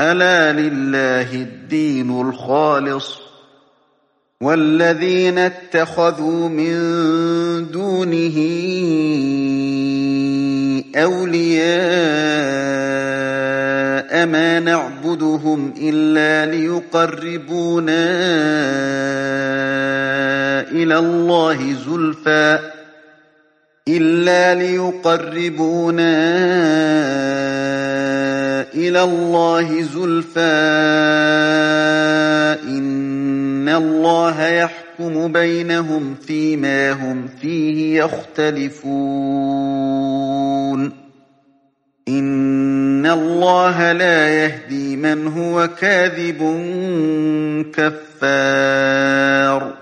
[0.00, 3.18] ألا لله الدين الخالص
[4.40, 6.74] والذين اتخذوا من
[7.70, 8.38] دونه
[10.96, 11.72] أولياء
[14.26, 18.04] ما نعبدهم إلا ليقربونا
[20.70, 22.58] إلى الله زلفى
[23.88, 26.12] إلا ليقربونا
[28.74, 30.40] إلى الله زلفى
[32.68, 38.92] إن الله يحكم بينهم فيما هم فيه يختلفون.
[42.08, 46.40] إن الله لا يهدي من هو كاذب
[47.74, 49.81] كفار.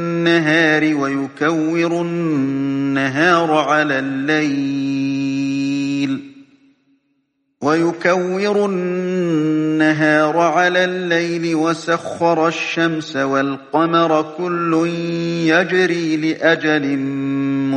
[0.27, 5.51] النهار ويكور النهار على الليل.
[7.61, 14.87] ويكور النهار على الليل وسخر الشمس والقمر كل
[15.45, 16.97] يجري لأجل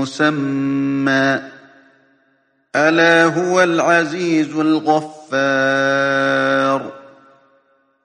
[0.01, 1.41] مسمى.
[2.77, 5.85] ألا هو العزيز الغفار.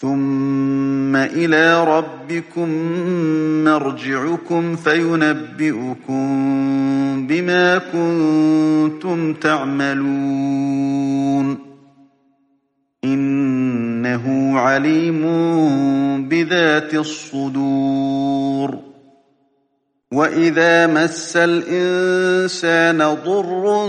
[0.00, 2.68] ثم إلى ربكم
[3.64, 6.26] مرجعكم فينبئكم
[7.26, 10.76] بما كنتم تعملون
[13.04, 15.22] إنه عليم
[16.28, 18.78] بذات الصدور
[20.12, 23.86] وإذا مس الإنسان ضر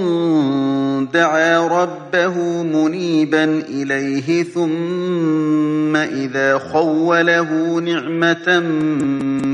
[1.14, 8.60] دعا ربه منيبا إليه ثم إذا خوله نعمة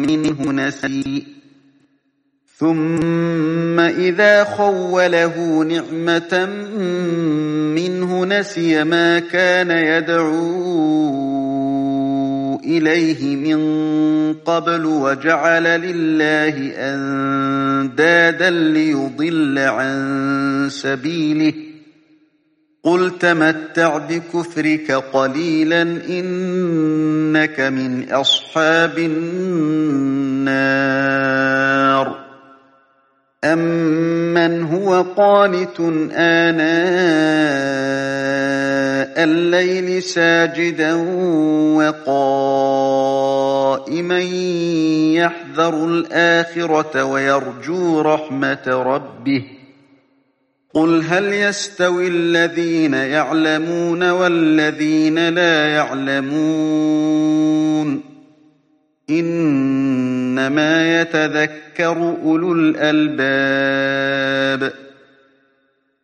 [0.07, 1.23] منه نسي
[2.57, 6.45] ثم إذا خوله نعمة
[7.75, 11.42] منه نسي ما كان يدعو
[12.63, 21.53] إليه من قبل وجعل لله أندادا ليضل عن سبيله.
[22.83, 30.63] قل تمتع بكفرك قليلا إنك من أصحاب النار.
[33.43, 35.79] أمن هو قانت
[36.15, 36.63] آناء
[39.23, 40.93] الليل ساجدا
[42.83, 44.19] وقائما
[45.13, 49.43] يحذر الآخرة ويرجو رحمة ربه
[50.73, 57.23] قل هل يستوي الذين يعلمون والذين لا يعلمون
[60.33, 64.73] إنما يتذكر أولو الألباب.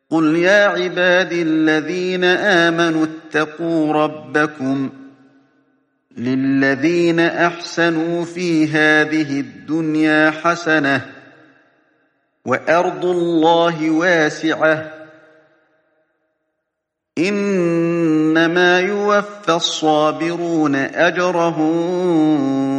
[0.09, 4.89] قل يا عباد الذين آمنوا اتقوا ربكم
[6.17, 11.05] للذين أحسنوا في هذه الدنيا حسنة
[12.45, 14.91] وأرض الله واسعة.
[17.17, 22.78] إنما يوفى الصابرون أجرهم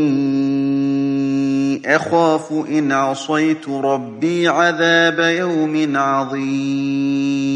[1.95, 7.51] أخاف إن عصيت ربي عذاب يوم عظيم.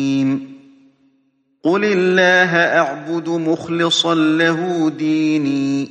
[1.64, 5.90] قل الله أعبد مخلصا له ديني.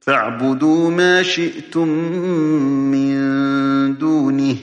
[0.00, 1.88] فاعبدوا ما شئتم
[2.90, 3.18] من
[3.98, 4.56] دونه.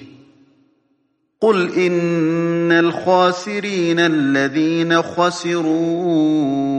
[1.42, 6.79] قل إن الخاسرين الذين خسروا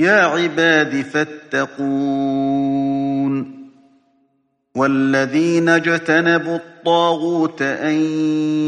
[0.00, 2.50] يا عباد فاتقون
[4.74, 7.94] والذين اجتنبوا الطاغوت أن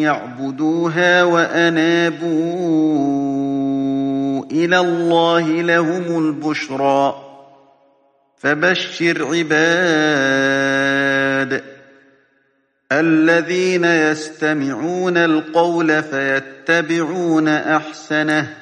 [0.00, 2.32] يعبدوها وأنابوا
[4.52, 7.14] إلى الله لهم البشرى
[8.36, 9.62] فبشر عباد
[12.92, 18.61] الذين يستمعون القول فيتبعون أحسنه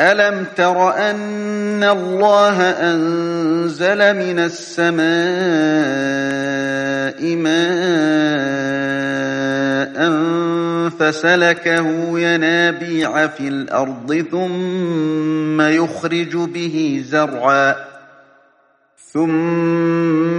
[0.00, 5.00] ألم تر أن الله أنزل من السماء
[7.36, 7.60] ماء
[10.90, 17.90] فسلكه ينابيع في الأرض ثم يخرج به زرعاً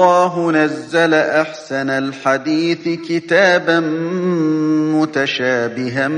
[0.00, 3.80] الله نزل أحسن الحديث كتابا
[4.96, 6.08] متشابها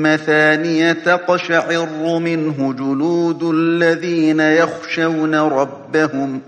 [0.00, 6.40] مثانية تقشعر منه جلود الذين يخشون ربهم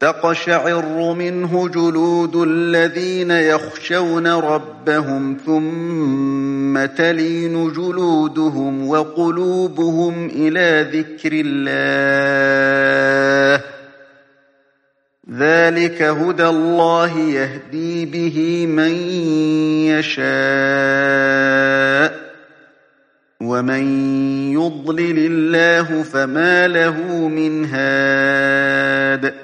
[0.00, 12.34] تقشعر منه جلود الذين يخشون ربهم ثم تلين جلودهم وقلوبهم إلى ذكر الله
[15.32, 18.94] ذلك هدى الله يهدي به من
[19.88, 20.24] يشاء
[23.40, 24.12] ومن
[24.52, 29.34] يضلل الله فما له من هاد.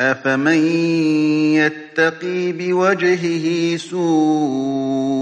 [0.00, 0.66] أفمن
[1.54, 5.16] يتقي بوجهه سوء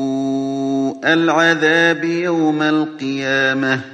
[1.05, 3.94] العذاب يوم القيامة؟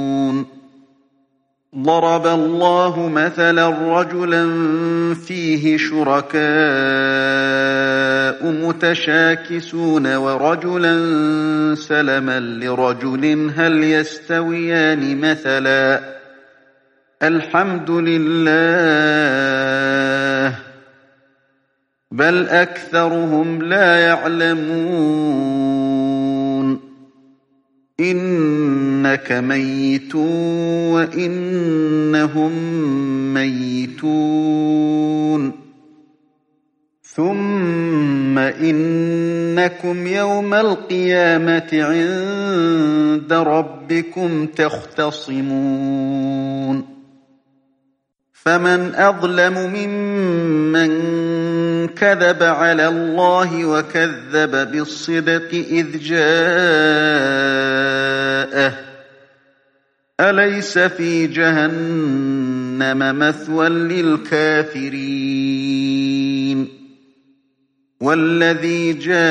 [1.75, 4.43] ضرب الله مثلا رجلا
[5.13, 6.41] فيه شركاء
[8.51, 10.95] متشاكسون ورجلا
[11.75, 16.01] سلما لرجل هل يستويان مثلا؟
[17.23, 18.51] الحمد لله.
[22.11, 25.90] بل أكثرهم لا يعلمون.
[28.01, 30.15] إنك ميت
[30.95, 32.51] وإنهم
[33.33, 34.71] ميتون.
[37.03, 45.81] ثم إنكم يوم القيامة عند ربكم تختصمون.
[48.45, 50.91] فمن أظلم ممن
[51.87, 56.21] كذب على الله وكذب بالصدق إذ جاءه.
[60.19, 65.21] أليس في جهنم مثوى للكافرين؟
[68.01, 69.21] والذي جاء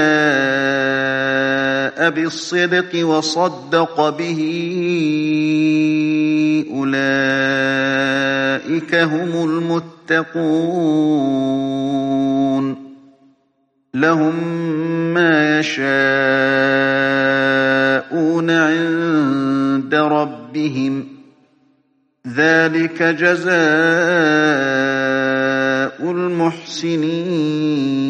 [2.11, 4.41] بالصدق وصدق به
[6.73, 6.95] أولئك
[8.95, 10.31] هم المتقون
[13.95, 14.35] لهم
[15.15, 15.91] ما يشاءون
[18.51, 21.07] عند ربهم
[22.27, 23.51] ذلك جزاء
[26.11, 28.10] المحسنين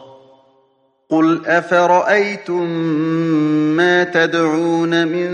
[1.11, 2.69] قل أفرأيتم
[3.75, 5.29] ما تدعون من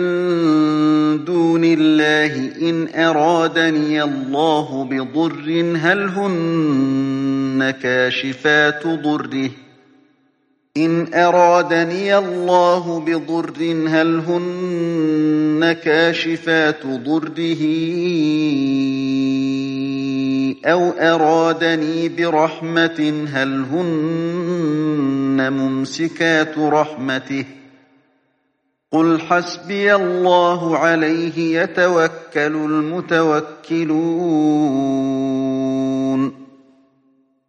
[1.25, 9.49] دون الله إن أرادني الله بضر هل هن كاشفات ضره؟
[10.77, 17.63] إن أرادني الله بضر هل هن كاشفات ضره؟
[20.65, 24.86] أو أرادني برحمة هل هن
[25.37, 27.45] ممسكات رحمته.
[28.91, 34.07] قل حسبي الله عليه يتوكل المتوكلون.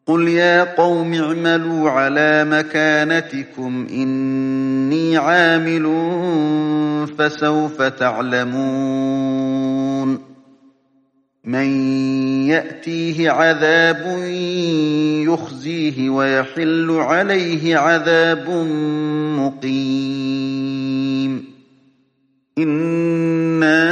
[0.07, 5.87] قل يا قوم اعملوا على مكانتكم إني عامل
[7.19, 9.78] فسوف تعلمون.
[11.45, 11.67] من
[12.49, 14.23] يأتيه عذاب
[15.27, 18.49] يخزيه ويحل عليه عذاب
[19.39, 20.79] مقيم
[22.59, 23.89] إِنَّا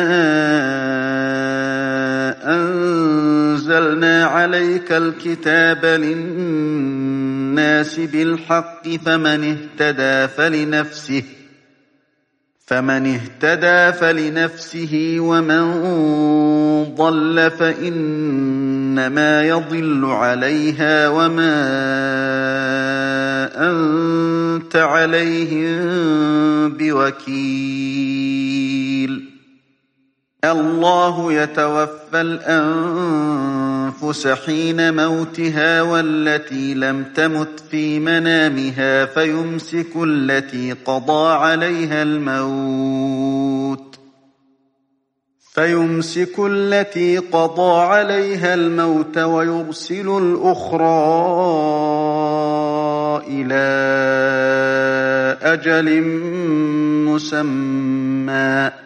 [2.54, 7.20] أنزلنا عليك الكتاب للناس
[8.00, 11.22] بالحق فمن اهتدى فلنفسه
[12.66, 15.64] فمن اهتدى فلنفسه ومن
[16.94, 21.56] ضل فإنما يضل عليها وما
[23.70, 25.78] أنت عليهم
[26.68, 28.16] بوكيل.
[30.52, 43.98] الله يتوفى الأنفس حين موتها والتي لم تمت في منامها فيمسك التي قضى عليها الموت.
[45.54, 50.86] فيمسك التي قضى عليها الموت ويرسل الأخرى
[53.28, 53.66] إلى
[55.42, 56.02] أجل
[57.08, 58.85] مسمى.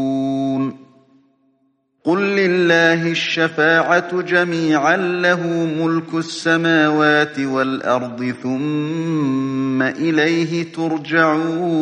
[2.03, 5.47] قل لله الشفاعة جميعا له
[5.81, 11.81] ملك السماوات والأرض ثم إليه ترجعون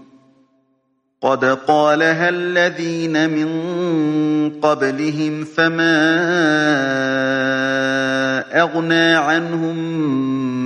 [1.21, 3.49] قد قالها الذين من
[4.59, 6.01] قبلهم فما
[8.61, 9.77] أغنى عنهم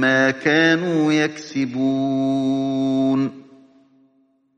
[0.02, 2.56] ما كانوا يكسبون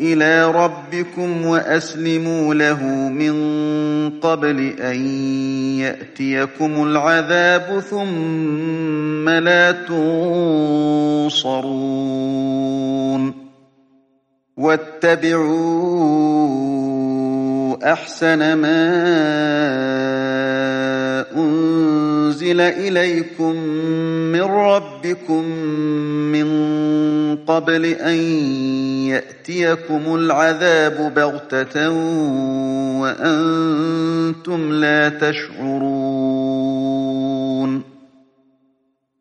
[0.00, 3.34] إلى ربكم وأسلموا له من
[4.20, 5.06] قبل أن
[5.78, 11.44] يأتيكم العذاب ثم لا تنصرون.
[14.56, 15.94] واتبعوا
[17.92, 18.84] أحسن ما
[22.44, 23.56] أنزل إليكم
[24.32, 25.44] من ربكم
[26.32, 26.48] من
[27.36, 28.14] قبل أن
[29.08, 31.90] يأتيكم العذاب بغتة
[33.00, 37.23] وأنتم لا تشعرون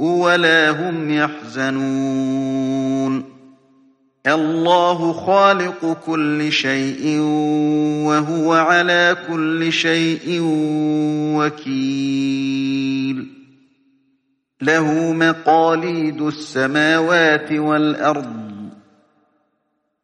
[0.00, 2.62] ولا هم يحزنون.
[4.26, 7.18] الله خالق كل شيء
[8.06, 10.38] وهو على كل شيء
[11.36, 13.26] وكيل.
[14.62, 18.41] له مقاليد السماوات والأرض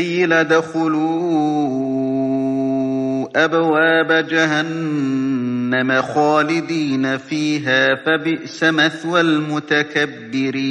[0.00, 1.00] قيل دخلوا
[3.44, 10.70] أبواب جهنم خالدين فيها فبئس مثوى المتكبرين.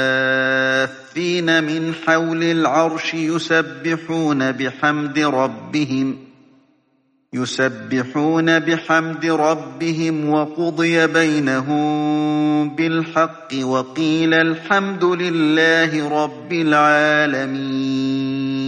[1.51, 6.17] الصافين من حول العرش يسبحون بحمد ربهم
[7.33, 18.60] يسبحون بحمد ربهم وقضي بينهم بالحق وقيل الحمد لله رب العالمين